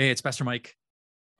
[0.00, 0.78] Hey, it's Pastor Mike.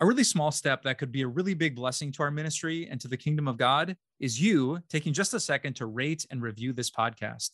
[0.00, 3.00] A really small step that could be a really big blessing to our ministry and
[3.00, 6.74] to the kingdom of God is you taking just a second to rate and review
[6.74, 7.52] this podcast.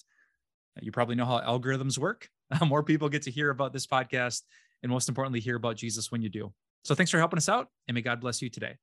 [0.81, 2.29] You probably know how algorithms work.
[2.67, 4.43] More people get to hear about this podcast
[4.83, 6.53] and most importantly, hear about Jesus when you do.
[6.83, 8.75] So thanks for helping us out and may God bless you today.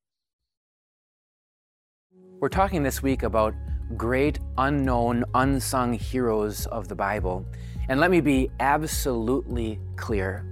[2.40, 3.54] We're talking this week about
[3.98, 7.46] great unknown, unsung heroes of the Bible.
[7.90, 10.46] And let me be absolutely clear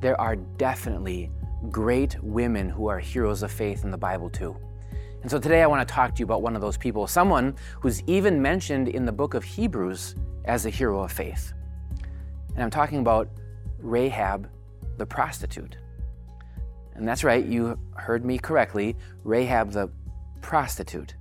[0.00, 1.30] there are definitely
[1.70, 4.56] great women who are heroes of faith in the Bible, too.
[5.22, 7.56] And so today I want to talk to you about one of those people, someone
[7.80, 11.54] who's even mentioned in the book of Hebrews as a hero of faith.
[12.54, 13.30] And I'm talking about
[13.78, 14.50] Rahab
[14.98, 15.78] the prostitute.
[16.94, 19.90] And that's right, you heard me correctly Rahab the
[20.42, 21.14] prostitute.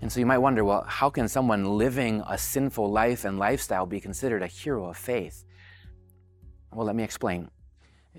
[0.00, 3.86] And so you might wonder well, how can someone living a sinful life and lifestyle
[3.86, 5.44] be considered a hero of faith?
[6.76, 7.48] Well, let me explain.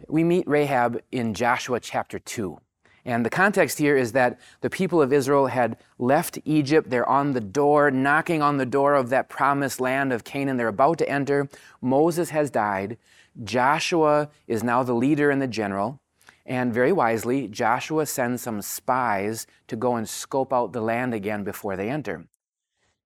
[0.07, 2.57] We meet Rahab in Joshua chapter 2.
[3.05, 6.89] And the context here is that the people of Israel had left Egypt.
[6.89, 10.57] They're on the door, knocking on the door of that promised land of Canaan.
[10.57, 11.47] They're about to enter.
[11.81, 12.97] Moses has died.
[13.43, 15.99] Joshua is now the leader and the general.
[16.43, 21.43] And very wisely, Joshua sends some spies to go and scope out the land again
[21.43, 22.25] before they enter.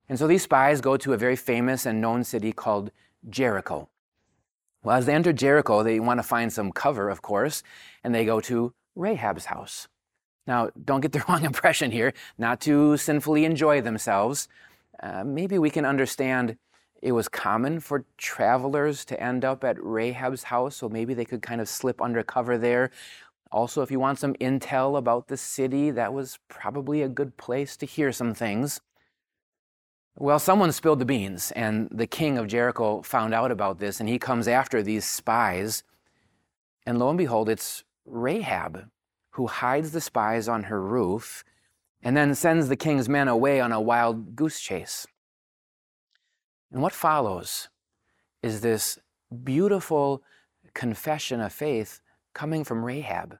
[0.07, 2.91] And so these spies go to a very famous and known city called
[3.29, 3.89] Jericho.
[4.83, 7.61] Well, as they enter Jericho, they want to find some cover, of course,
[8.03, 9.87] and they go to Rahab's house.
[10.47, 14.47] Now, don't get the wrong impression here, not to sinfully enjoy themselves.
[15.01, 16.57] Uh, maybe we can understand
[17.01, 21.41] it was common for travelers to end up at Rahab's house, so maybe they could
[21.41, 22.91] kind of slip undercover there.
[23.51, 27.75] Also, if you want some intel about the city, that was probably a good place
[27.77, 28.81] to hear some things.
[30.17, 34.09] Well, someone spilled the beans, and the king of Jericho found out about this, and
[34.09, 35.83] he comes after these spies.
[36.85, 38.89] And lo and behold, it's Rahab
[39.31, 41.43] who hides the spies on her roof
[42.03, 45.05] and then sends the king's men away on a wild goose chase.
[46.71, 47.69] And what follows
[48.41, 48.97] is this
[49.43, 50.23] beautiful
[50.73, 52.01] confession of faith
[52.33, 53.37] coming from Rahab.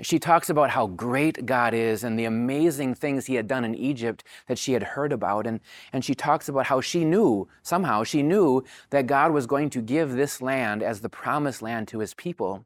[0.00, 3.74] She talks about how great God is and the amazing things he had done in
[3.74, 5.46] Egypt that she had heard about.
[5.46, 5.60] And,
[5.92, 9.82] and she talks about how she knew, somehow, she knew that God was going to
[9.82, 12.64] give this land as the promised land to his people.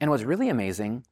[0.00, 1.04] And what's really amazing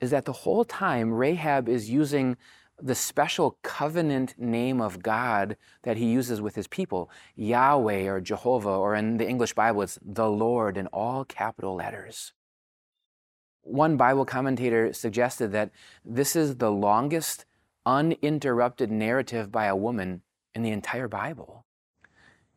[0.00, 2.36] is that the whole time Rahab is using
[2.80, 8.68] the special covenant name of God that he uses with his people, Yahweh or Jehovah,
[8.70, 12.32] or in the English Bible, it's the Lord in all capital letters.
[13.66, 15.70] One Bible commentator suggested that
[16.04, 17.44] this is the longest
[17.84, 20.22] uninterrupted narrative by a woman
[20.54, 21.64] in the entire Bible.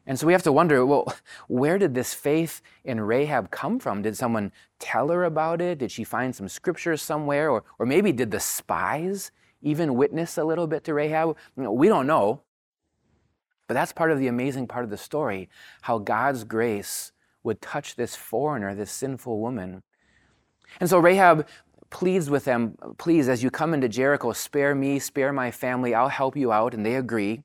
[0.06, 1.12] And so we have to wonder well,
[1.48, 4.04] where did this faith in Rahab come from?
[4.04, 5.80] Did someone tell her about it?
[5.80, 7.50] Did she find some scriptures somewhere?
[7.50, 9.32] Or, or maybe did the spies
[9.64, 11.36] even witness a little bit to Rahab?
[11.58, 12.44] You know, we don't know.
[13.68, 15.50] But that's part of the amazing part of the story
[15.82, 17.12] how God's grace
[17.44, 19.84] would touch this foreigner, this sinful woman.
[20.80, 21.48] And so Rahab
[21.90, 26.10] pleads with them, please, as you come into Jericho, spare me, spare my family, I'll
[26.10, 26.74] help you out.
[26.74, 27.42] And they agree.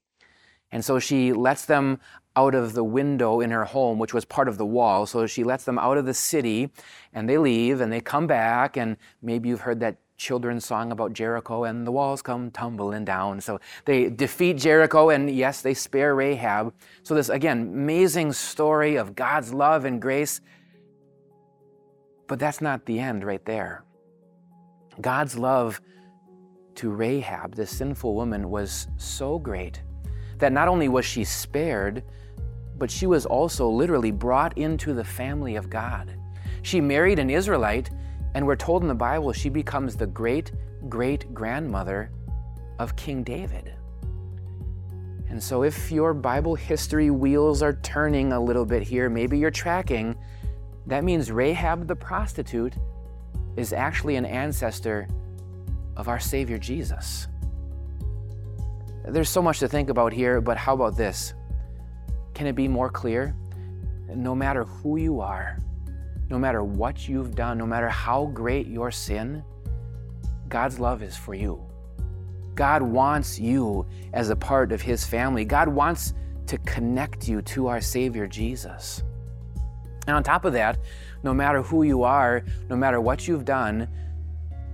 [0.70, 2.00] And so she lets them
[2.36, 5.06] out of the window in her home, which was part of the wall.
[5.06, 6.70] So she lets them out of the city
[7.12, 8.76] and they leave and they come back.
[8.76, 13.40] And maybe you've heard that children's song about Jericho and the walls come tumbling down.
[13.40, 16.74] So they defeat Jericho and yes, they spare Rahab.
[17.02, 20.40] So this, again, amazing story of God's love and grace.
[22.26, 23.84] But that's not the end right there.
[25.00, 25.80] God's love
[26.76, 29.82] to Rahab, this sinful woman, was so great
[30.38, 32.02] that not only was she spared,
[32.76, 36.16] but she was also literally brought into the family of God.
[36.62, 37.90] She married an Israelite,
[38.34, 40.52] and we're told in the Bible she becomes the great
[40.88, 42.10] great grandmother
[42.78, 43.74] of King David.
[45.28, 49.50] And so, if your Bible history wheels are turning a little bit here, maybe you're
[49.50, 50.16] tracking,
[50.86, 52.74] that means Rahab the prostitute
[53.56, 55.08] is actually an ancestor
[55.96, 57.28] of our Savior Jesus.
[59.06, 61.34] There's so much to think about here, but how about this?
[62.34, 63.34] Can it be more clear?
[64.08, 65.58] No matter who you are,
[66.30, 69.44] no matter what you've done, no matter how great your sin,
[70.48, 71.62] God's love is for you.
[72.54, 75.44] God wants you as a part of His family.
[75.44, 76.14] God wants
[76.46, 79.02] to connect you to our Savior Jesus.
[80.06, 80.78] And on top of that,
[81.22, 83.88] no matter who you are, no matter what you've done,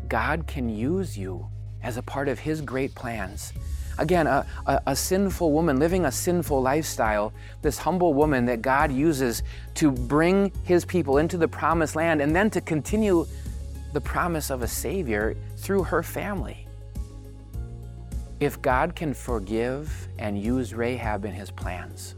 [0.09, 1.47] God can use you
[1.83, 3.53] as a part of His great plans
[4.01, 8.91] Again, a, a, a, sinful woman living a sinful lifestyle, this humble woman that God
[8.91, 9.43] uses
[9.75, 13.27] to bring his people into the promised land and then to continue
[13.93, 16.67] the promise of a Savior through her family.
[18.41, 22.15] If God can forgive and use Rahab in his plans,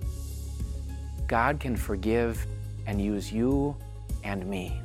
[1.26, 2.46] God can forgive
[2.86, 3.76] and use you
[4.24, 4.80] and me.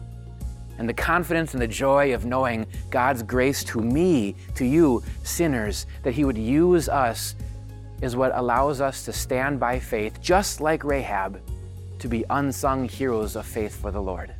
[0.77, 5.87] And the confidence and the joy of knowing God's grace to me, to you, sinners,
[6.03, 7.35] that He would use us
[8.01, 11.41] is what allows us to stand by faith, just like Rahab,
[11.99, 14.33] to be unsung heroes of faith for the Lord.